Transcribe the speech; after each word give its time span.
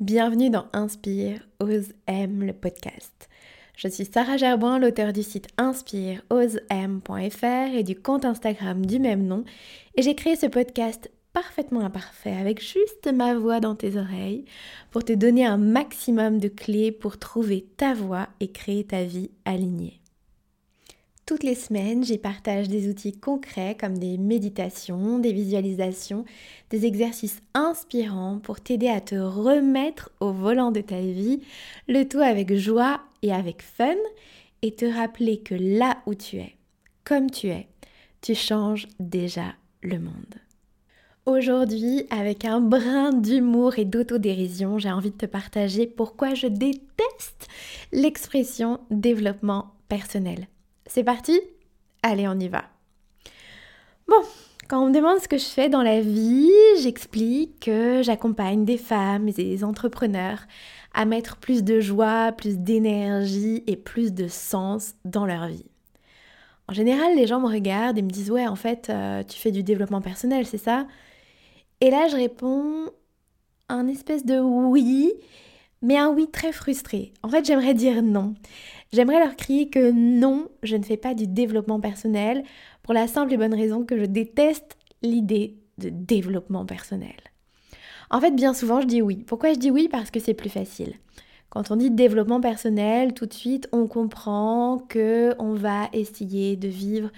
Bienvenue 0.00 0.48
dans 0.48 0.66
Inspire, 0.72 1.40
Ose, 1.58 1.92
Aime 2.06 2.44
le 2.44 2.52
podcast. 2.52 3.28
Je 3.76 3.88
suis 3.88 4.04
Sarah 4.04 4.36
Gerboin, 4.36 4.78
l'auteur 4.78 5.12
du 5.12 5.24
site 5.24 5.48
Inspire, 5.56 6.22
osem.fr 6.30 7.74
et 7.74 7.82
du 7.82 7.96
compte 7.96 8.24
Instagram 8.24 8.86
du 8.86 9.00
même 9.00 9.26
nom. 9.26 9.42
Et 9.96 10.02
j'ai 10.02 10.14
créé 10.14 10.36
ce 10.36 10.46
podcast 10.46 11.10
parfaitement 11.32 11.80
imparfait 11.80 12.36
avec 12.36 12.62
juste 12.62 13.12
ma 13.12 13.34
voix 13.34 13.58
dans 13.58 13.74
tes 13.74 13.96
oreilles 13.96 14.44
pour 14.92 15.02
te 15.02 15.12
donner 15.12 15.44
un 15.44 15.58
maximum 15.58 16.38
de 16.38 16.46
clés 16.46 16.92
pour 16.92 17.18
trouver 17.18 17.66
ta 17.76 17.92
voix 17.92 18.28
et 18.38 18.52
créer 18.52 18.84
ta 18.84 19.02
vie 19.02 19.32
alignée. 19.44 20.00
Toutes 21.28 21.42
les 21.42 21.56
semaines, 21.56 22.04
j'y 22.04 22.16
partage 22.16 22.68
des 22.68 22.88
outils 22.88 23.12
concrets 23.12 23.76
comme 23.78 23.98
des 23.98 24.16
méditations, 24.16 25.18
des 25.18 25.34
visualisations, 25.34 26.24
des 26.70 26.86
exercices 26.86 27.42
inspirants 27.52 28.38
pour 28.42 28.60
t'aider 28.60 28.88
à 28.88 29.02
te 29.02 29.14
remettre 29.14 30.10
au 30.20 30.32
volant 30.32 30.72
de 30.72 30.80
ta 30.80 30.98
vie, 30.98 31.42
le 31.86 32.08
tout 32.08 32.20
avec 32.20 32.54
joie 32.54 33.02
et 33.20 33.30
avec 33.30 33.60
fun, 33.60 33.94
et 34.62 34.74
te 34.74 34.86
rappeler 34.86 35.40
que 35.40 35.54
là 35.54 35.98
où 36.06 36.14
tu 36.14 36.38
es, 36.38 36.56
comme 37.04 37.30
tu 37.30 37.48
es, 37.48 37.68
tu 38.22 38.34
changes 38.34 38.88
déjà 38.98 39.52
le 39.82 39.98
monde. 39.98 40.34
Aujourd'hui, 41.26 42.06
avec 42.08 42.46
un 42.46 42.62
brin 42.62 43.12
d'humour 43.12 43.78
et 43.78 43.84
d'autodérision, 43.84 44.78
j'ai 44.78 44.90
envie 44.90 45.10
de 45.10 45.18
te 45.18 45.26
partager 45.26 45.86
pourquoi 45.86 46.32
je 46.32 46.46
déteste 46.46 47.48
l'expression 47.92 48.80
développement 48.90 49.74
personnel. 49.90 50.48
C'est 50.88 51.04
parti 51.04 51.38
Allez, 52.02 52.26
on 52.26 52.38
y 52.40 52.48
va. 52.48 52.64
Bon, 54.08 54.22
quand 54.68 54.82
on 54.82 54.88
me 54.88 54.94
demande 54.94 55.18
ce 55.20 55.28
que 55.28 55.36
je 55.36 55.44
fais 55.44 55.68
dans 55.68 55.82
la 55.82 56.00
vie, 56.00 56.50
j'explique 56.80 57.60
que 57.60 58.00
j'accompagne 58.02 58.64
des 58.64 58.78
femmes 58.78 59.28
et 59.28 59.32
des 59.32 59.64
entrepreneurs 59.64 60.40
à 60.94 61.04
mettre 61.04 61.36
plus 61.36 61.62
de 61.62 61.78
joie, 61.80 62.32
plus 62.32 62.58
d'énergie 62.58 63.62
et 63.66 63.76
plus 63.76 64.14
de 64.14 64.28
sens 64.28 64.94
dans 65.04 65.26
leur 65.26 65.46
vie. 65.48 65.70
En 66.68 66.72
général, 66.72 67.14
les 67.16 67.26
gens 67.26 67.40
me 67.40 67.48
regardent 67.48 67.98
et 67.98 68.02
me 68.02 68.10
disent 68.10 68.30
Ouais, 68.30 68.46
en 68.46 68.56
fait, 68.56 68.88
euh, 68.88 69.22
tu 69.22 69.38
fais 69.38 69.50
du 69.50 69.62
développement 69.62 70.00
personnel, 70.00 70.46
c'est 70.46 70.56
ça? 70.56 70.86
Et 71.82 71.90
là, 71.90 72.08
je 72.08 72.16
réponds 72.16 72.86
un 73.68 73.88
espèce 73.88 74.24
de 74.24 74.40
oui, 74.40 75.12
mais 75.82 75.98
un 75.98 76.08
oui 76.08 76.30
très 76.30 76.52
frustré. 76.52 77.12
En 77.22 77.28
fait, 77.28 77.44
j'aimerais 77.44 77.74
dire 77.74 78.02
non. 78.02 78.34
J'aimerais 78.92 79.20
leur 79.20 79.36
crier 79.36 79.68
que 79.68 79.90
non, 79.90 80.48
je 80.62 80.76
ne 80.76 80.82
fais 80.82 80.96
pas 80.96 81.14
du 81.14 81.26
développement 81.26 81.80
personnel 81.80 82.42
pour 82.82 82.94
la 82.94 83.06
simple 83.06 83.34
et 83.34 83.36
bonne 83.36 83.54
raison 83.54 83.84
que 83.84 83.98
je 83.98 84.04
déteste 84.04 84.76
l'idée 85.02 85.56
de 85.76 85.90
développement 85.90 86.64
personnel. 86.64 87.16
En 88.10 88.20
fait, 88.20 88.30
bien 88.30 88.54
souvent, 88.54 88.80
je 88.80 88.86
dis 88.86 89.02
oui. 89.02 89.24
Pourquoi 89.26 89.52
je 89.52 89.58
dis 89.58 89.70
oui? 89.70 89.88
Parce 89.90 90.10
que 90.10 90.20
c'est 90.20 90.34
plus 90.34 90.48
facile. 90.48 90.94
Quand 91.50 91.70
on 91.70 91.76
dit 91.76 91.90
développement 91.90 92.40
personnel, 92.40 93.14
tout 93.14 93.24
de 93.24 93.32
suite, 93.32 93.68
on 93.72 93.86
comprend 93.86 94.78
que 94.88 95.34
on 95.38 95.54
va 95.54 95.88
essayer 95.94 96.56
de 96.56 96.68
vivre 96.68 97.10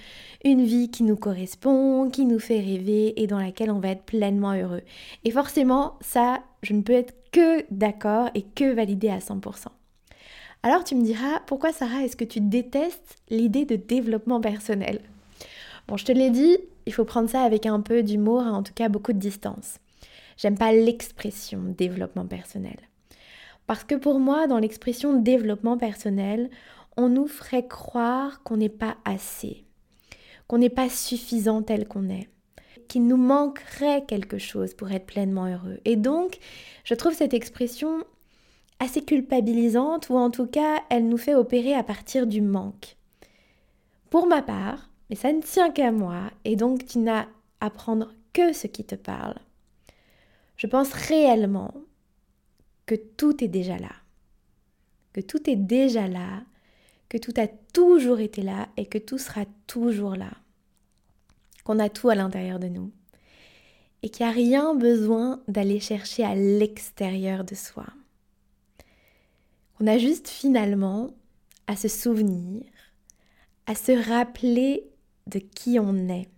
une 0.44 0.64
vie 0.64 0.88
qui 0.90 1.02
nous 1.02 1.16
correspond, 1.16 2.08
qui 2.10 2.26
nous 2.26 2.38
fait 2.38 2.60
rêver 2.60 3.20
et 3.20 3.26
dans 3.26 3.40
laquelle 3.40 3.72
on 3.72 3.80
va 3.80 3.88
être 3.88 4.04
pleinement 4.04 4.54
heureux. 4.54 4.82
Et 5.24 5.32
forcément, 5.32 5.98
ça, 6.00 6.42
je 6.62 6.74
ne 6.74 6.82
peux 6.82 6.92
être 6.92 7.14
que 7.32 7.64
d'accord 7.72 8.30
et 8.34 8.42
que 8.42 8.72
valider 8.72 9.08
à 9.08 9.18
100%. 9.18 9.66
Alors 10.62 10.84
tu 10.84 10.94
me 10.94 11.02
diras, 11.02 11.40
pourquoi 11.46 11.72
Sarah, 11.72 12.04
est-ce 12.04 12.16
que 12.16 12.24
tu 12.24 12.40
détestes 12.40 13.16
l'idée 13.30 13.64
de 13.64 13.76
développement 13.76 14.42
personnel? 14.42 15.00
Bon, 15.88 15.96
je 15.96 16.04
te 16.04 16.12
l'ai 16.12 16.28
dit, 16.28 16.58
il 16.84 16.92
faut 16.92 17.06
prendre 17.06 17.30
ça 17.30 17.42
avec 17.42 17.64
un 17.64 17.80
peu 17.80 18.02
d'humour 18.02 18.42
en 18.42 18.62
tout 18.62 18.74
cas 18.74 18.90
beaucoup 18.90 19.14
de 19.14 19.18
distance. 19.18 19.78
J'aime 20.36 20.58
pas 20.58 20.72
l'expression 20.72 21.60
développement 21.62 22.26
personnel. 22.26 22.76
Parce 23.66 23.84
que 23.84 23.94
pour 23.94 24.18
moi, 24.18 24.46
dans 24.48 24.58
l'expression 24.58 25.18
développement 25.18 25.78
personnel, 25.78 26.50
on 26.96 27.08
nous 27.08 27.26
ferait 27.26 27.66
croire 27.66 28.42
qu'on 28.42 28.58
n'est 28.58 28.68
pas 28.68 28.96
assez, 29.06 29.64
qu'on 30.46 30.58
n'est 30.58 30.68
pas 30.68 30.90
suffisant 30.90 31.62
tel 31.62 31.88
qu'on 31.88 32.10
est, 32.10 32.28
qu'il 32.88 33.06
nous 33.06 33.16
manquerait 33.16 34.04
quelque 34.06 34.38
chose 34.38 34.74
pour 34.74 34.90
être 34.90 35.06
pleinement 35.06 35.46
heureux. 35.46 35.78
Et 35.86 35.96
donc, 35.96 36.38
je 36.84 36.94
trouve 36.94 37.14
cette 37.14 37.32
expression 37.32 38.04
assez 38.80 39.02
culpabilisante 39.02 40.08
ou 40.08 40.16
en 40.16 40.30
tout 40.30 40.46
cas 40.46 40.82
elle 40.88 41.08
nous 41.08 41.18
fait 41.18 41.34
opérer 41.34 41.74
à 41.74 41.84
partir 41.84 42.26
du 42.26 42.40
manque. 42.40 42.96
Pour 44.08 44.26
ma 44.26 44.42
part, 44.42 44.90
mais 45.08 45.16
ça 45.16 45.32
ne 45.32 45.42
tient 45.42 45.70
qu'à 45.70 45.92
moi 45.92 46.30
et 46.44 46.56
donc 46.56 46.86
tu 46.86 46.98
n'as 46.98 47.26
à 47.60 47.70
prendre 47.70 48.12
que 48.32 48.52
ce 48.52 48.66
qui 48.66 48.84
te 48.84 48.94
parle. 48.94 49.36
Je 50.56 50.66
pense 50.66 50.92
réellement 50.92 51.74
que 52.86 52.94
tout 52.94 53.44
est 53.44 53.48
déjà 53.48 53.78
là. 53.78 53.92
Que 55.12 55.20
tout 55.20 55.48
est 55.48 55.56
déjà 55.56 56.08
là, 56.08 56.42
que 57.08 57.18
tout 57.18 57.34
a 57.36 57.48
toujours 57.72 58.20
été 58.20 58.42
là 58.42 58.68
et 58.76 58.86
que 58.86 58.98
tout 58.98 59.18
sera 59.18 59.44
toujours 59.66 60.16
là. 60.16 60.30
Qu'on 61.64 61.78
a 61.78 61.88
tout 61.88 62.08
à 62.08 62.14
l'intérieur 62.14 62.58
de 62.58 62.68
nous. 62.68 62.90
Et 64.02 64.08
qu'il 64.08 64.24
n'y 64.24 64.32
a 64.32 64.34
rien 64.34 64.74
besoin 64.74 65.42
d'aller 65.48 65.80
chercher 65.80 66.24
à 66.24 66.34
l'extérieur 66.34 67.44
de 67.44 67.54
soi. 67.54 67.86
On 69.80 69.86
a 69.86 69.96
juste 69.96 70.28
finalement 70.28 71.10
à 71.66 71.74
se 71.74 71.88
souvenir, 71.88 72.64
à 73.66 73.74
se 73.74 73.92
rappeler 73.92 74.84
de 75.26 75.38
qui 75.38 75.78
on 75.80 76.08
est. 76.08 76.28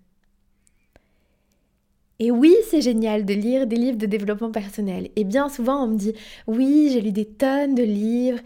Et 2.21 2.31
oui, 2.31 2.55
c'est 2.71 2.83
génial 2.83 3.25
de 3.25 3.35
lire 3.35 3.67
des 3.67 3.75
livres 3.75 3.99
de 3.99 4.07
développement 4.07 4.53
personnel. 4.53 5.11
Et 5.17 5.25
bien 5.25 5.49
souvent, 5.49 5.83
on 5.83 5.89
me 5.89 5.97
dit, 5.97 6.13
oui, 6.47 6.91
j'ai 6.93 7.01
lu 7.01 7.11
des 7.11 7.27
tonnes 7.27 7.75
de 7.75 7.83
livres. 7.83 8.39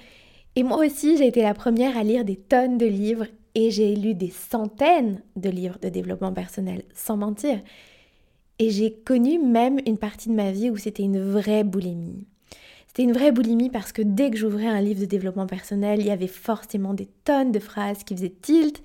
Et 0.54 0.62
moi 0.62 0.78
aussi, 0.78 1.18
j'ai 1.18 1.26
été 1.26 1.42
la 1.42 1.52
première 1.52 1.98
à 1.98 2.02
lire 2.02 2.24
des 2.24 2.36
tonnes 2.36 2.78
de 2.78 2.86
livres. 2.86 3.26
Et 3.54 3.70
j'ai 3.70 3.94
lu 3.96 4.14
des 4.14 4.30
centaines 4.30 5.20
de 5.34 5.50
livres 5.50 5.78
de 5.78 5.90
développement 5.90 6.32
personnel, 6.32 6.84
sans 6.94 7.18
mentir. 7.18 7.60
Et 8.58 8.70
j'ai 8.70 8.94
connu 8.94 9.38
même 9.38 9.78
une 9.86 9.98
partie 9.98 10.30
de 10.30 10.34
ma 10.34 10.52
vie 10.52 10.70
où 10.70 10.78
c'était 10.78 11.02
une 11.02 11.20
vraie 11.20 11.64
boulimie. 11.64 12.26
C'était 12.96 13.10
une 13.10 13.12
vraie 13.12 13.30
boulimie 13.30 13.68
parce 13.68 13.92
que 13.92 14.00
dès 14.00 14.30
que 14.30 14.38
j'ouvrais 14.38 14.68
un 14.68 14.80
livre 14.80 15.02
de 15.02 15.04
développement 15.04 15.46
personnel, 15.46 16.00
il 16.00 16.06
y 16.06 16.10
avait 16.10 16.26
forcément 16.26 16.94
des 16.94 17.04
tonnes 17.24 17.52
de 17.52 17.58
phrases 17.58 18.04
qui 18.04 18.16
faisaient 18.16 18.32
tilt. 18.40 18.82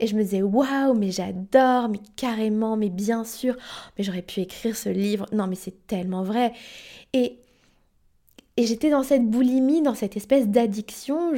Et 0.00 0.06
je 0.06 0.14
me 0.14 0.22
disais, 0.22 0.42
waouh, 0.42 0.92
mais 0.92 1.10
j'adore, 1.10 1.88
mais 1.88 2.00
carrément, 2.14 2.76
mais 2.76 2.90
bien 2.90 3.24
sûr, 3.24 3.56
mais 3.96 4.04
j'aurais 4.04 4.20
pu 4.20 4.40
écrire 4.40 4.76
ce 4.76 4.90
livre. 4.90 5.24
Non, 5.32 5.46
mais 5.46 5.54
c'est 5.54 5.86
tellement 5.86 6.24
vrai. 6.24 6.52
Et 7.14 7.38
et 8.56 8.66
j'étais 8.66 8.90
dans 8.90 9.02
cette 9.02 9.28
boulimie, 9.28 9.82
dans 9.82 9.96
cette 9.96 10.16
espèce 10.16 10.46
d'addiction. 10.46 11.32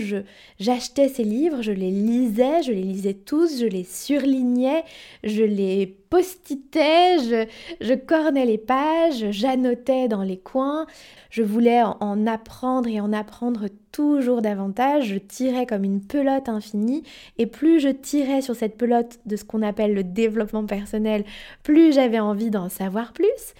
J'achetais 0.61 1.09
ces 1.09 1.25
livres, 1.25 1.63
je 1.63 1.73
les 1.73 1.91
lisais, 1.91 2.63
je 2.63 2.73
les 2.73 2.83
lisais 2.83 3.15
tous, 3.15 3.59
je 3.59 3.67
les 3.67 3.85
surlignais, 3.85 4.85
je 5.25 5.43
les 5.43 5.87
postitais, 5.87 7.19
je, 7.19 7.47
je 7.81 7.95
cornais 7.95 8.45
les 8.45 8.59
pages, 8.59 9.31
j'annotais 9.31 10.09
dans 10.09 10.23
les 10.23 10.37
coins. 10.37 10.87
Je 11.31 11.43
voulais 11.43 11.83
en, 11.83 12.27
apprendre 12.27 12.89
et 12.89 13.01
en 13.01 13.13
apprendre 13.15 13.69
toujours 13.97 14.43
davantage. 14.43 15.07
Je 15.07 15.17
tirais 15.17 15.65
comme 15.65 15.85
une 15.85 16.03
pelote 16.03 16.51
infinie. 16.51 17.03
Et 17.39 17.47
plus 17.47 17.81
je 17.81 17.89
tirais 17.89 18.43
sur 18.43 18.55
cette 18.55 18.77
pelote 18.77 19.19
de 19.25 19.37
ce 19.37 19.45
qu'on 19.45 19.63
appelle 19.63 19.95
le 19.95 20.05
développement 20.05 20.67
personnel, 20.67 21.25
plus 21.63 21.95
j'avais 21.95 22.21
envie 22.21 22.51
d'en 22.51 22.69
savoir 22.69 23.15
plus. 23.15 23.55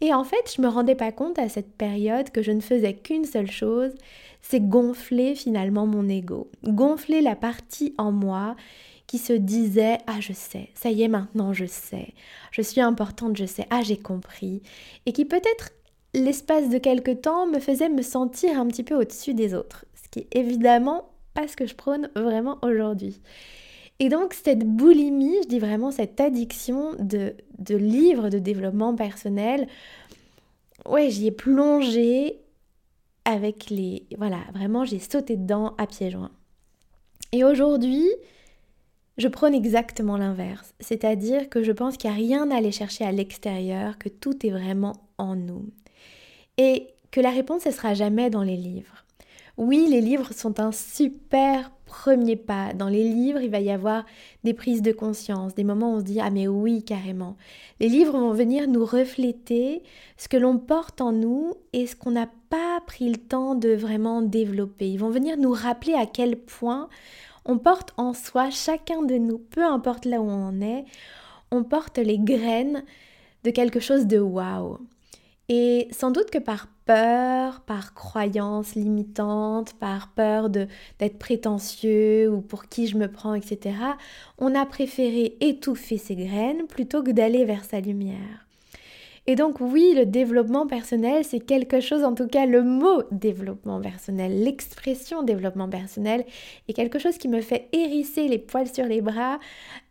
Et 0.00 0.14
en 0.14 0.24
fait, 0.24 0.54
je 0.56 0.62
me 0.62 0.68
rendais 0.68 0.94
pas 0.94 1.12
compte 1.12 1.38
à 1.38 1.50
cette 1.50 1.76
période 1.76 2.30
que 2.30 2.40
je 2.40 2.52
ne 2.52 2.60
faisais 2.60 2.94
qu'une 2.94 3.26
seule 3.26 3.50
chose, 3.50 3.92
c'est 4.40 4.66
gonfler 4.66 5.34
finalement 5.34 5.86
mon 5.86 6.08
ego, 6.08 6.50
gonfler 6.64 7.20
la 7.20 7.36
partie 7.36 7.94
en 7.98 8.12
moi 8.12 8.56
qui 9.06 9.18
se 9.18 9.34
disait 9.34 9.98
ah 10.06 10.20
je 10.20 10.32
sais, 10.32 10.70
ça 10.74 10.90
y 10.90 11.02
est 11.02 11.08
maintenant 11.08 11.52
je 11.52 11.66
sais, 11.66 12.14
je 12.50 12.62
suis 12.62 12.80
importante, 12.80 13.36
je 13.36 13.44
sais, 13.44 13.66
ah 13.70 13.82
j'ai 13.82 13.98
compris 13.98 14.62
et 15.06 15.12
qui 15.12 15.26
peut-être 15.26 15.70
l'espace 16.14 16.68
de 16.68 16.78
quelque 16.78 17.10
temps 17.10 17.46
me 17.46 17.58
faisait 17.58 17.88
me 17.88 18.02
sentir 18.02 18.58
un 18.58 18.66
petit 18.66 18.82
peu 18.82 18.94
au-dessus 18.94 19.34
des 19.34 19.54
autres, 19.54 19.84
ce 19.94 20.08
qui 20.08 20.20
est 20.20 20.36
évidemment 20.36 21.08
pas 21.34 21.48
ce 21.48 21.56
que 21.56 21.66
je 21.66 21.74
prône 21.74 22.10
vraiment 22.14 22.58
aujourd'hui. 22.62 23.20
Et 23.98 24.08
donc 24.08 24.34
cette 24.34 24.66
boulimie, 24.66 25.36
je 25.44 25.48
dis 25.48 25.58
vraiment 25.58 25.90
cette 25.90 26.20
addiction 26.20 26.94
de, 26.98 27.34
de 27.58 27.76
livres 27.76 28.28
de 28.28 28.38
développement 28.38 28.94
personnel, 28.94 29.68
ouais, 30.86 31.10
j'y 31.10 31.28
ai 31.28 31.30
plongé 31.30 32.40
avec 33.24 33.70
les... 33.70 34.06
Voilà, 34.18 34.38
vraiment, 34.52 34.84
j'ai 34.84 34.98
sauté 34.98 35.36
dedans 35.36 35.74
à 35.78 35.86
pieds 35.86 36.10
joints. 36.10 36.32
Et 37.30 37.44
aujourd'hui, 37.44 38.08
je 39.18 39.28
prône 39.28 39.54
exactement 39.54 40.16
l'inverse, 40.16 40.74
c'est-à-dire 40.80 41.48
que 41.48 41.62
je 41.62 41.72
pense 41.72 41.96
qu'il 41.96 42.10
n'y 42.10 42.16
a 42.16 42.18
rien 42.18 42.50
à 42.50 42.56
aller 42.56 42.72
chercher 42.72 43.04
à 43.04 43.12
l'extérieur, 43.12 43.98
que 43.98 44.08
tout 44.08 44.46
est 44.46 44.50
vraiment 44.50 44.94
en 45.18 45.36
nous. 45.36 45.66
Et 46.58 46.88
que 47.10 47.20
la 47.20 47.30
réponse, 47.30 47.66
ne 47.66 47.70
sera 47.70 47.94
jamais 47.94 48.30
dans 48.30 48.42
les 48.42 48.56
livres. 48.56 49.04
Oui, 49.58 49.86
les 49.88 50.00
livres 50.00 50.32
sont 50.32 50.60
un 50.60 50.72
super 50.72 51.70
premier 51.84 52.36
pas. 52.36 52.72
Dans 52.72 52.88
les 52.88 53.04
livres, 53.04 53.42
il 53.42 53.50
va 53.50 53.60
y 53.60 53.70
avoir 53.70 54.06
des 54.44 54.54
prises 54.54 54.80
de 54.80 54.92
conscience, 54.92 55.54
des 55.54 55.62
moments 55.62 55.92
où 55.92 55.96
on 55.96 56.00
se 56.00 56.04
dit 56.04 56.20
Ah 56.20 56.30
mais 56.30 56.48
oui, 56.48 56.82
carrément. 56.82 57.36
Les 57.78 57.90
livres 57.90 58.18
vont 58.18 58.32
venir 58.32 58.66
nous 58.66 58.84
refléter 58.84 59.82
ce 60.16 60.26
que 60.26 60.38
l'on 60.38 60.56
porte 60.56 61.02
en 61.02 61.12
nous 61.12 61.52
et 61.74 61.86
ce 61.86 61.94
qu'on 61.94 62.12
n'a 62.12 62.30
pas 62.48 62.80
pris 62.86 63.10
le 63.10 63.18
temps 63.18 63.54
de 63.54 63.74
vraiment 63.74 64.22
développer. 64.22 64.90
Ils 64.90 64.98
vont 64.98 65.10
venir 65.10 65.36
nous 65.36 65.52
rappeler 65.52 65.92
à 65.92 66.06
quel 66.06 66.36
point 66.36 66.88
on 67.44 67.58
porte 67.58 67.92
en 67.96 68.14
soi, 68.14 68.50
chacun 68.50 69.02
de 69.02 69.16
nous, 69.16 69.38
peu 69.38 69.64
importe 69.64 70.04
là 70.04 70.20
où 70.20 70.28
on 70.28 70.48
en 70.48 70.60
est, 70.60 70.84
on 71.50 71.64
porte 71.64 71.98
les 71.98 72.18
graines 72.18 72.84
de 73.44 73.50
quelque 73.50 73.80
chose 73.80 74.06
de 74.06 74.18
waouh. 74.18 74.78
Et 75.48 75.88
sans 75.90 76.12
doute 76.12 76.30
que 76.30 76.38
par 76.38 76.68
peur, 76.86 77.60
par 77.60 77.94
croyance 77.94 78.74
limitante, 78.74 79.74
par 79.74 80.08
peur 80.08 80.48
d'être 80.50 81.18
prétentieux 81.18 82.30
ou 82.30 82.40
pour 82.40 82.68
qui 82.68 82.86
je 82.86 82.96
me 82.96 83.10
prends, 83.10 83.34
etc., 83.34 83.76
on 84.38 84.54
a 84.54 84.64
préféré 84.64 85.36
étouffer 85.40 85.98
ses 85.98 86.16
graines 86.16 86.66
plutôt 86.66 87.02
que 87.02 87.10
d'aller 87.10 87.44
vers 87.44 87.64
sa 87.64 87.80
lumière. 87.80 88.46
Et 89.26 89.36
donc 89.36 89.60
oui, 89.60 89.94
le 89.94 90.04
développement 90.04 90.66
personnel, 90.66 91.24
c'est 91.24 91.38
quelque 91.38 91.80
chose, 91.80 92.02
en 92.02 92.14
tout 92.14 92.26
cas 92.26 92.44
le 92.44 92.62
mot 92.64 93.02
développement 93.12 93.80
personnel, 93.80 94.42
l'expression 94.42 95.22
développement 95.22 95.68
personnel 95.68 96.24
est 96.66 96.72
quelque 96.72 96.98
chose 96.98 97.18
qui 97.18 97.28
me 97.28 97.40
fait 97.40 97.68
hérisser 97.72 98.26
les 98.26 98.38
poils 98.38 98.66
sur 98.66 98.84
les 98.84 99.00
bras, 99.00 99.38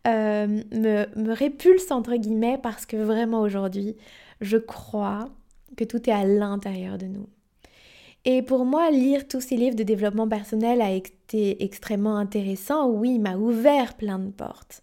euh, 0.06 0.46
me, 0.46 1.06
me 1.16 1.32
répulse 1.32 1.90
entre 1.90 2.14
guillemets 2.16 2.58
parce 2.62 2.84
que 2.84 2.96
vraiment 2.96 3.40
aujourd'hui, 3.40 3.96
je 4.42 4.58
crois 4.58 5.30
que 5.76 5.84
tout 5.84 6.10
est 6.10 6.12
à 6.12 6.24
l'intérieur 6.24 6.98
de 6.98 7.06
nous. 7.06 7.28
Et 8.24 8.42
pour 8.42 8.64
moi, 8.64 8.90
lire 8.90 9.26
tous 9.26 9.40
ces 9.40 9.56
livres 9.56 9.76
de 9.76 9.82
développement 9.82 10.28
personnel 10.28 10.80
a 10.80 10.92
été 10.92 11.64
extrêmement 11.64 12.16
intéressant. 12.16 12.88
Oui, 12.88 13.18
m'a 13.18 13.36
ouvert 13.36 13.94
plein 13.94 14.18
de 14.18 14.30
portes. 14.30 14.82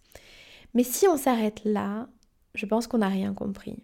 Mais 0.74 0.82
si 0.82 1.08
on 1.08 1.16
s'arrête 1.16 1.62
là, 1.64 2.08
je 2.54 2.66
pense 2.66 2.86
qu'on 2.86 2.98
n'a 2.98 3.08
rien 3.08 3.32
compris. 3.32 3.76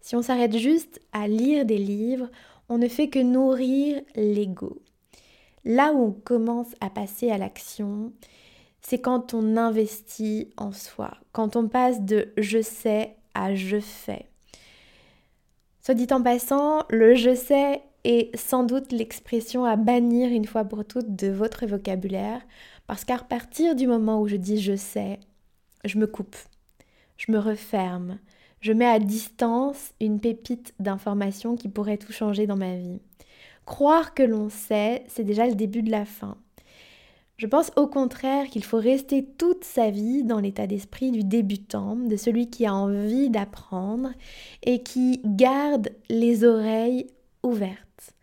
Si 0.00 0.16
on 0.16 0.22
s'arrête 0.22 0.56
juste 0.56 1.00
à 1.12 1.28
lire 1.28 1.64
des 1.64 1.78
livres, 1.78 2.30
on 2.68 2.78
ne 2.78 2.88
fait 2.88 3.08
que 3.08 3.18
nourrir 3.18 4.00
l'ego. 4.14 4.82
Là 5.64 5.92
où 5.92 6.02
on 6.04 6.12
commence 6.12 6.74
à 6.80 6.90
passer 6.90 7.30
à 7.30 7.38
l'action, 7.38 8.12
c'est 8.80 9.00
quand 9.00 9.34
on 9.34 9.56
investit 9.56 10.50
en 10.56 10.72
soi, 10.72 11.12
quand 11.32 11.56
on 11.56 11.68
passe 11.68 12.02
de 12.02 12.32
je 12.36 12.62
sais 12.62 13.16
à 13.34 13.54
je 13.54 13.80
fais. 13.80 14.26
Soit 15.82 15.94
dit 15.94 16.06
en 16.10 16.22
passant, 16.22 16.84
le 16.90 17.14
je 17.14 17.34
sais 17.34 17.82
est 18.04 18.34
sans 18.36 18.62
doute 18.62 18.92
l'expression 18.92 19.64
à 19.64 19.76
bannir 19.76 20.30
une 20.30 20.46
fois 20.46 20.64
pour 20.64 20.84
toutes 20.84 21.16
de 21.16 21.28
votre 21.28 21.66
vocabulaire, 21.66 22.40
parce 22.86 23.04
qu'à 23.04 23.18
partir 23.18 23.74
du 23.74 23.86
moment 23.86 24.20
où 24.20 24.28
je 24.28 24.36
dis 24.36 24.60
je 24.60 24.76
sais, 24.76 25.18
je 25.84 25.98
me 25.98 26.06
coupe, 26.06 26.36
je 27.16 27.32
me 27.32 27.38
referme, 27.38 28.18
je 28.60 28.72
mets 28.72 28.86
à 28.86 28.98
distance 28.98 29.92
une 30.00 30.20
pépite 30.20 30.74
d'information 30.80 31.56
qui 31.56 31.68
pourrait 31.68 31.98
tout 31.98 32.12
changer 32.12 32.46
dans 32.46 32.56
ma 32.56 32.76
vie. 32.76 33.00
Croire 33.66 34.14
que 34.14 34.22
l'on 34.22 34.48
sait, 34.48 35.04
c'est 35.08 35.24
déjà 35.24 35.46
le 35.46 35.54
début 35.54 35.82
de 35.82 35.90
la 35.90 36.04
fin. 36.04 36.36
Je 37.36 37.46
pense 37.46 37.70
au 37.76 37.86
contraire 37.86 38.48
qu'il 38.48 38.64
faut 38.64 38.78
rester 38.78 39.24
toute 39.24 39.62
sa 39.62 39.90
vie 39.90 40.24
dans 40.24 40.40
l'état 40.40 40.66
d'esprit 40.66 41.12
du 41.12 41.22
débutant, 41.22 41.94
de 41.94 42.16
celui 42.16 42.50
qui 42.50 42.66
a 42.66 42.74
envie 42.74 43.30
d'apprendre 43.30 44.10
et 44.64 44.82
qui 44.82 45.20
garde 45.24 45.90
les 46.08 46.42
oreilles 46.44 47.06
ouvertes. 47.44 48.14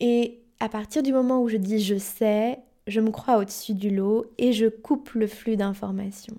Et 0.00 0.40
à 0.60 0.68
partir 0.68 1.02
du 1.02 1.14
moment 1.14 1.40
où 1.40 1.48
je 1.48 1.56
dis 1.56 1.80
je 1.80 1.96
sais, 1.96 2.58
je 2.86 3.00
me 3.00 3.10
crois 3.10 3.38
au-dessus 3.38 3.72
du 3.72 3.88
lot 3.88 4.26
et 4.36 4.52
je 4.52 4.66
coupe 4.66 5.12
le 5.12 5.26
flux 5.26 5.56
d'informations. 5.56 6.36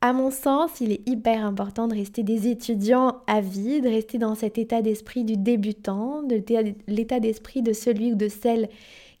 À 0.00 0.12
mon 0.12 0.30
sens, 0.30 0.80
il 0.80 0.92
est 0.92 1.08
hyper 1.08 1.44
important 1.44 1.88
de 1.88 1.94
rester 1.94 2.22
des 2.22 2.46
étudiants 2.46 3.16
avides, 3.26 3.82
de 3.82 3.88
rester 3.88 4.18
dans 4.18 4.36
cet 4.36 4.56
état 4.56 4.80
d'esprit 4.80 5.24
du 5.24 5.36
débutant, 5.36 6.22
de 6.22 6.40
l'état 6.86 7.18
d'esprit 7.18 7.62
de 7.62 7.72
celui 7.72 8.12
ou 8.12 8.14
de 8.14 8.28
celle 8.28 8.68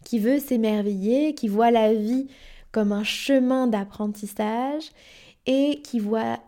qui 0.04 0.20
veut 0.20 0.38
s'émerveiller, 0.38 1.34
qui 1.34 1.48
voit 1.48 1.72
la 1.72 1.92
vie 1.92 2.28
comme 2.70 2.92
un 2.92 3.02
chemin 3.02 3.66
d'apprentissage 3.66 4.90
et 5.46 5.80
qui 5.82 5.98
voit 5.98 6.38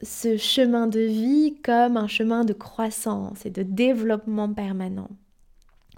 ce 0.00 0.36
chemin 0.36 0.86
de 0.86 1.00
vie 1.00 1.56
comme 1.64 1.96
un 1.96 2.06
chemin 2.08 2.44
de 2.44 2.52
croissance 2.52 3.44
et 3.46 3.50
de 3.50 3.64
développement 3.64 4.52
permanent. 4.52 5.10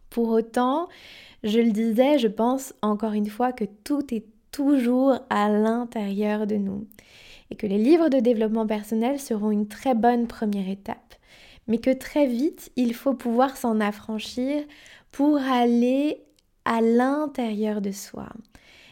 Pour 0.08 0.30
autant, 0.30 0.88
je 1.42 1.58
le 1.58 1.70
disais, 1.70 2.18
je 2.18 2.28
pense 2.28 2.72
encore 2.80 3.12
une 3.12 3.28
fois 3.28 3.52
que 3.52 3.64
tout 3.84 4.14
est 4.14 4.24
toujours 4.52 5.18
à 5.28 5.50
l'intérieur 5.50 6.46
de 6.46 6.56
nous 6.56 6.86
et 7.54 7.56
que 7.56 7.68
les 7.68 7.78
livres 7.78 8.08
de 8.08 8.18
développement 8.18 8.66
personnel 8.66 9.20
seront 9.20 9.52
une 9.52 9.68
très 9.68 9.94
bonne 9.94 10.26
première 10.26 10.68
étape, 10.68 11.14
mais 11.68 11.78
que 11.78 11.92
très 11.92 12.26
vite, 12.26 12.72
il 12.74 12.94
faut 12.94 13.14
pouvoir 13.14 13.56
s'en 13.56 13.78
affranchir 13.78 14.64
pour 15.12 15.36
aller 15.36 16.20
à 16.64 16.80
l'intérieur 16.80 17.80
de 17.80 17.92
soi. 17.92 18.28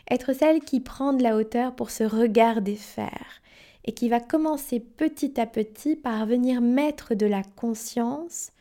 Être 0.08 0.32
celle 0.32 0.60
qui 0.60 0.78
prend 0.78 1.12
de 1.12 1.24
la 1.24 1.34
hauteur 1.34 1.74
pour 1.74 1.90
se 1.90 2.04
regarder 2.04 2.76
faire 2.76 3.42
et 3.84 3.90
qui 3.90 4.08
va 4.08 4.20
commencer 4.20 4.78
petit 4.78 5.40
à 5.40 5.46
petit 5.46 5.96
par 5.96 6.24
venir 6.24 6.60
mettre 6.60 7.16
de 7.16 7.26
la 7.26 7.42
conscience 7.42 8.52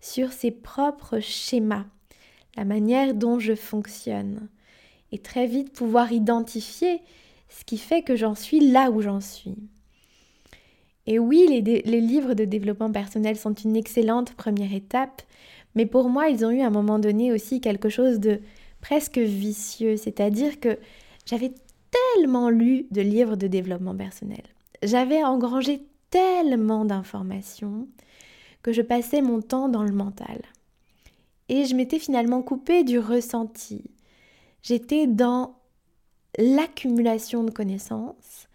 sur 0.00 0.30
ses 0.30 0.52
propres 0.52 1.18
schémas, 1.18 1.86
la 2.56 2.64
manière 2.64 3.12
dont 3.12 3.40
je 3.40 3.56
fonctionne, 3.56 4.48
et 5.10 5.18
très 5.18 5.48
vite 5.48 5.72
pouvoir 5.72 6.12
identifier 6.12 7.00
ce 7.48 7.64
qui 7.64 7.78
fait 7.78 8.02
que 8.02 8.16
j'en 8.16 8.34
suis 8.34 8.60
là 8.60 8.90
où 8.90 9.00
j'en 9.00 9.20
suis. 9.20 9.56
Et 11.06 11.18
oui, 11.18 11.46
les, 11.48 12.00
livres 12.00 12.34
de 12.34 12.44
développement 12.44 12.92
personnel 12.92 13.36
sont 13.36 13.54
une 13.54 13.76
excellente 13.76 14.34
première 14.34 14.74
étape, 14.74 15.22
mais 15.74 15.86
pour 15.86 16.10
moi, 16.10 16.28
ils 16.28 16.44
ont 16.44 16.50
eu 16.50 16.60
à 16.60 16.66
un 16.66 16.70
moment 16.70 16.98
donné 16.98 17.32
aussi 17.32 17.62
quelque 17.62 17.88
chose 17.88 18.20
de 18.20 18.40
presque 18.82 19.18
vicieux, 19.18 19.96
c'est-à-dire 19.96 20.60
que 20.60 20.78
j'avais 21.24 21.52
tellement 21.90 22.50
lu 22.50 22.86
de 22.90 23.00
livres 23.00 23.36
de 23.36 23.46
développement 23.46 23.96
personnel, 23.96 24.42
j'avais 24.82 25.24
engrangé 25.24 25.82
tellement 26.10 26.84
d'informations 26.84 27.88
que 28.62 28.72
je 28.72 28.82
passais 28.82 29.22
mon 29.22 29.40
temps 29.40 29.68
dans 29.68 29.84
le 29.84 29.92
mental. 29.92 30.42
Et 31.48 31.64
je 31.64 31.74
m'étais 31.74 31.98
finalement 31.98 32.42
coupée 32.42 32.84
du 32.84 32.98
ressenti. 32.98 33.82
J'étais 34.62 35.06
dans 35.06 35.57
l'accumulation 36.38 37.44
de 37.44 37.50
connaissances, 37.50 38.48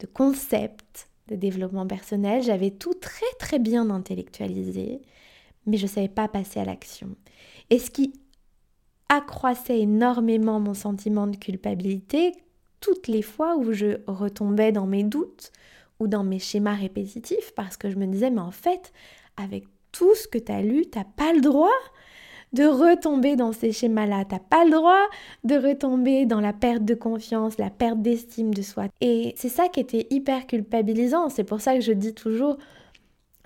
de 0.00 0.06
concepts, 0.06 1.08
de 1.28 1.36
développement 1.36 1.86
personnel. 1.86 2.42
J'avais 2.42 2.70
tout 2.70 2.94
très 2.94 3.26
très 3.38 3.58
bien 3.58 3.90
intellectualisé, 3.90 5.00
mais 5.66 5.76
je 5.76 5.84
ne 5.84 5.88
savais 5.88 6.08
pas 6.08 6.26
passer 6.26 6.58
à 6.58 6.64
l'action. 6.64 7.10
Et 7.70 7.78
ce 7.78 7.90
qui 7.90 8.14
accroissait 9.08 9.80
énormément 9.80 10.58
mon 10.58 10.74
sentiment 10.74 11.26
de 11.26 11.36
culpabilité 11.36 12.32
toutes 12.80 13.08
les 13.08 13.22
fois 13.22 13.56
où 13.56 13.72
je 13.72 13.98
retombais 14.06 14.72
dans 14.72 14.86
mes 14.86 15.04
doutes 15.04 15.52
ou 16.00 16.08
dans 16.08 16.24
mes 16.24 16.38
schémas 16.38 16.74
répétitifs 16.74 17.52
parce 17.54 17.76
que 17.76 17.90
je 17.90 17.96
me 17.96 18.06
disais 18.06 18.30
mais 18.30 18.40
en 18.40 18.50
fait 18.50 18.92
avec 19.36 19.64
tout 19.92 20.14
ce 20.14 20.26
que 20.26 20.38
tu 20.38 20.50
as 20.50 20.62
lu, 20.62 20.86
tu 20.90 20.98
n'as 20.98 21.04
pas 21.04 21.32
le 21.34 21.42
droit 21.42 21.68
de 22.52 22.64
retomber 22.64 23.36
dans 23.36 23.52
ces 23.52 23.72
schémas-là. 23.72 24.24
T'as 24.24 24.38
pas 24.38 24.64
le 24.64 24.72
droit 24.72 25.08
de 25.44 25.54
retomber 25.54 26.26
dans 26.26 26.40
la 26.40 26.52
perte 26.52 26.84
de 26.84 26.94
confiance, 26.94 27.58
la 27.58 27.70
perte 27.70 28.02
d'estime 28.02 28.52
de 28.52 28.62
soi. 28.62 28.88
Et 29.00 29.34
c'est 29.36 29.48
ça 29.48 29.68
qui 29.68 29.80
était 29.80 30.06
hyper 30.10 30.46
culpabilisant. 30.46 31.28
C'est 31.28 31.44
pour 31.44 31.60
ça 31.60 31.74
que 31.74 31.80
je 31.80 31.92
dis 31.92 32.14
toujours, 32.14 32.58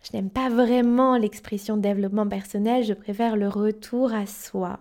je 0.02 0.16
n'aime 0.16 0.30
pas 0.30 0.48
vraiment 0.48 1.16
l'expression 1.16 1.76
développement 1.76 2.28
personnel, 2.28 2.84
je 2.84 2.94
préfère 2.94 3.36
le 3.36 3.48
retour 3.48 4.12
à 4.12 4.26
soi 4.26 4.80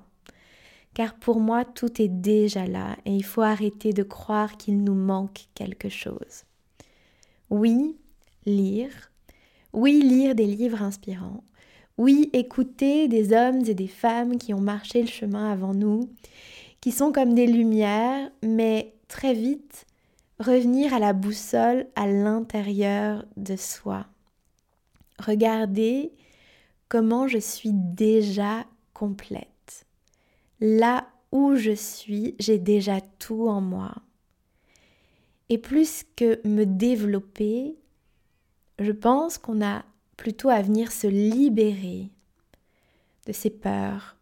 car 0.96 1.14
pour 1.14 1.40
moi 1.40 1.66
tout 1.66 2.02
est 2.02 2.08
déjà 2.08 2.66
là 2.66 2.96
et 3.06 3.12
il 3.12 3.24
faut 3.24 3.42
arrêter 3.42 3.94
de 3.94 4.02
croire 4.02 4.58
qu'il 4.58 4.84
nous 4.84 4.96
manque 4.96 5.46
quelque 5.54 5.90
chose. 5.90 6.46
Oui, 7.52 7.98
lire. 8.46 9.12
Oui, 9.74 10.02
lire 10.02 10.34
des 10.34 10.48
livres 10.48 10.82
inspirants. 10.82 11.44
Oui, 11.98 12.30
écouter 12.34 13.08
des 13.08 13.34
hommes 13.34 13.64
et 13.66 13.74
des 13.74 13.88
femmes 13.88 14.38
qui 14.38 14.54
ont 14.54 14.62
marché 14.62 15.02
le 15.02 15.08
chemin 15.08 15.52
avant 15.52 15.74
nous, 15.74 16.10
qui 16.82 16.92
sont 16.92 17.12
comme 17.12 17.34
des 17.34 17.48
lumières, 17.48 18.30
mais 18.44 18.94
très 19.08 19.34
vite 19.34 19.86
revenir 20.40 20.94
à 20.94 21.00
la 21.00 21.14
boussole 21.14 21.88
à 21.96 22.08
l'intérieur 22.08 23.26
de 23.38 23.56
soi. 23.56 24.06
Regardez 25.20 26.12
comment 26.90 27.28
je 27.28 27.38
suis 27.38 27.72
déjà 27.74 28.66
complète 28.94 29.50
là 30.60 31.08
où 31.32 31.56
je 31.56 31.72
suis, 31.72 32.36
j'ai 32.40 32.58
déjà 32.58 33.02
tout 33.20 33.48
en 33.48 33.62
moi. 33.62 33.94
Et 35.50 35.58
plus 35.58 36.04
que 36.16 36.40
me 36.48 36.66
développer, 36.66 37.76
je 38.80 38.92
pense 38.92 39.38
qu'on 39.38 39.64
a 39.64 39.84
plutôt 40.18 40.50
à 40.50 40.62
venir 40.62 40.92
se 40.92 41.08
libérer 41.08 42.10
de 43.26 43.32
ses 43.32 43.50
peurs, 43.50 44.16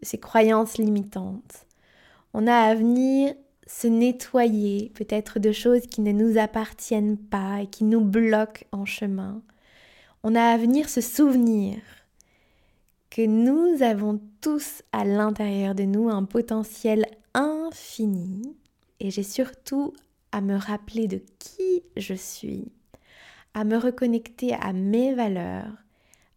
de 0.00 0.06
ces 0.06 0.18
croyances 0.18 0.78
limitantes. 0.78 1.66
On 2.32 2.46
a 2.46 2.54
à 2.54 2.74
venir 2.74 3.34
se 3.66 3.86
nettoyer 3.86 4.90
peut-être 4.94 5.38
de 5.38 5.52
choses 5.52 5.86
qui 5.86 6.00
ne 6.00 6.12
nous 6.12 6.38
appartiennent 6.38 7.16
pas 7.16 7.62
et 7.62 7.66
qui 7.66 7.84
nous 7.84 8.00
bloquent 8.00 8.64
en 8.72 8.84
chemin. 8.84 9.42
On 10.22 10.34
a 10.34 10.42
à 10.42 10.56
venir 10.56 10.88
se 10.88 11.00
souvenir 11.00 11.78
que 13.10 13.24
nous 13.26 13.82
avons 13.82 14.20
tous 14.40 14.82
à 14.92 15.04
l'intérieur 15.04 15.74
de 15.74 15.84
nous 15.84 16.08
un 16.08 16.24
potentiel 16.24 17.06
infini 17.34 18.56
et 19.00 19.10
j'ai 19.10 19.22
surtout 19.22 19.94
à 20.32 20.40
me 20.40 20.56
rappeler 20.56 21.08
de 21.08 21.22
qui 21.38 21.82
je 21.96 22.14
suis, 22.14 22.70
à 23.54 23.64
me 23.64 23.76
reconnecter 23.76 24.54
à 24.54 24.72
mes 24.72 25.14
valeurs, 25.14 25.72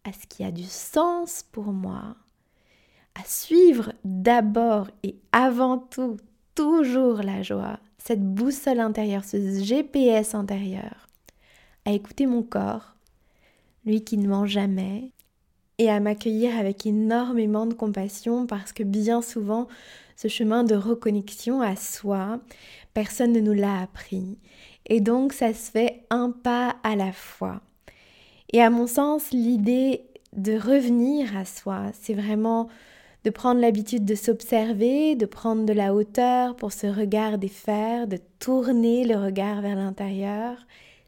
à 0.04 0.12
ce 0.12 0.26
qui 0.28 0.44
a 0.44 0.50
du 0.50 0.64
sens 0.64 1.44
pour 1.52 1.72
moi, 1.72 2.16
à 3.14 3.24
suivre 3.24 3.92
d'abord 4.04 4.88
et 5.02 5.16
avant 5.32 5.78
tout 5.78 6.16
toujours 6.54 7.22
la 7.22 7.42
joie, 7.42 7.78
cette 7.98 8.22
boussole 8.22 8.80
intérieure, 8.80 9.24
ce 9.24 9.62
GPS 9.62 10.34
intérieur, 10.34 11.08
à 11.84 11.92
écouter 11.92 12.26
mon 12.26 12.42
corps, 12.42 12.96
lui 13.84 14.02
qui 14.02 14.18
ne 14.18 14.28
ment 14.28 14.46
jamais, 14.46 15.12
et 15.78 15.90
à 15.90 16.00
m'accueillir 16.00 16.56
avec 16.58 16.86
énormément 16.86 17.66
de 17.66 17.74
compassion 17.74 18.46
parce 18.46 18.72
que 18.72 18.82
bien 18.82 19.22
souvent, 19.22 19.66
ce 20.16 20.28
chemin 20.28 20.64
de 20.64 20.74
reconnexion 20.74 21.60
à 21.60 21.76
soi, 21.76 22.40
personne 22.92 23.32
ne 23.32 23.40
nous 23.40 23.52
l'a 23.52 23.80
appris. 23.80 24.38
Et 24.86 25.00
donc, 25.00 25.32
ça 25.32 25.52
se 25.54 25.70
fait 25.70 26.04
un 26.10 26.30
pas 26.30 26.76
à 26.82 26.96
la 26.96 27.12
fois. 27.12 27.60
Et 28.52 28.62
à 28.62 28.70
mon 28.70 28.86
sens, 28.86 29.30
l'idée 29.32 30.04
de 30.36 30.58
revenir 30.58 31.36
à 31.36 31.44
soi, 31.44 31.86
c'est 32.00 32.14
vraiment 32.14 32.68
de 33.24 33.30
prendre 33.30 33.60
l'habitude 33.60 34.04
de 34.04 34.14
s'observer, 34.14 35.16
de 35.16 35.26
prendre 35.26 35.64
de 35.64 35.72
la 35.72 35.94
hauteur 35.94 36.54
pour 36.56 36.72
ce 36.72 36.86
regard 36.86 37.38
défaire, 37.38 38.06
de 38.06 38.18
tourner 38.38 39.04
le 39.04 39.16
regard 39.16 39.62
vers 39.62 39.76
l'intérieur. 39.76 40.58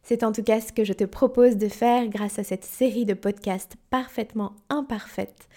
C'est 0.03 0.23
en 0.23 0.33
tout 0.33 0.43
cas 0.43 0.61
ce 0.61 0.73
que 0.73 0.85
je 0.85 0.95
te 0.95 1.05
propose 1.05 1.57
de 1.57 1.69
faire 1.69 2.09
grâce 2.09 2.39
à 2.39 2.45
cette 2.45 2.65
série 2.65 3.05
de 3.05 3.15
podcasts 3.15 3.77
parfaitement 3.91 4.53
imparfaite, 4.71 5.49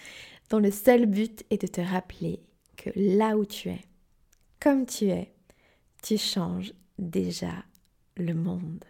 dont 0.50 0.60
le 0.60 0.72
seul 0.72 1.06
but 1.06 1.46
est 1.50 1.62
de 1.62 1.68
te 1.68 1.82
rappeler 1.82 2.42
que 2.76 2.90
là 2.96 3.38
où 3.38 3.46
tu 3.46 3.70
es, 3.70 3.82
comme 4.60 4.86
tu 4.86 5.06
es, 5.06 5.32
tu 6.04 6.18
changes 6.18 6.74
déjà 6.98 7.54
le 8.22 8.34
monde. 8.34 8.84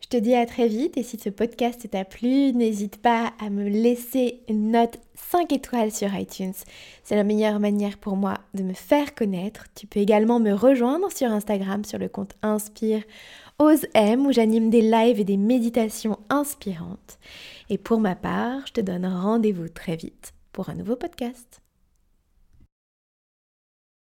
Je 0.00 0.08
te 0.08 0.16
dis 0.16 0.34
à 0.34 0.46
très 0.46 0.66
vite 0.66 0.96
et 0.96 1.02
si 1.02 1.18
ce 1.18 1.28
podcast 1.28 1.88
t'a 1.90 2.04
plu, 2.04 2.52
n'hésite 2.52 2.96
pas 2.96 3.32
à 3.38 3.50
me 3.50 3.68
laisser 3.68 4.42
une 4.48 4.72
note 4.72 4.98
5 5.14 5.52
étoiles 5.52 5.92
sur 5.92 6.14
iTunes. 6.14 6.54
C'est 7.04 7.16
la 7.16 7.22
meilleure 7.22 7.60
manière 7.60 7.98
pour 7.98 8.16
moi 8.16 8.38
de 8.54 8.62
me 8.62 8.72
faire 8.72 9.14
connaître. 9.14 9.66
Tu 9.74 9.86
peux 9.86 10.00
également 10.00 10.40
me 10.40 10.52
rejoindre 10.52 11.12
sur 11.12 11.30
Instagram 11.30 11.84
sur 11.84 11.98
le 11.98 12.08
compte 12.08 12.34
Inspire 12.42 13.02
Ose 13.58 13.86
M 13.92 14.26
où 14.26 14.32
j'anime 14.32 14.70
des 14.70 14.80
lives 14.80 15.20
et 15.20 15.24
des 15.24 15.36
méditations 15.36 16.18
inspirantes. 16.30 17.18
Et 17.68 17.76
pour 17.76 18.00
ma 18.00 18.16
part, 18.16 18.66
je 18.66 18.72
te 18.72 18.80
donne 18.80 19.06
rendez-vous 19.06 19.68
très 19.68 19.96
vite 19.96 20.32
pour 20.52 20.70
un 20.70 20.74
nouveau 20.74 20.96
podcast. 20.96 21.59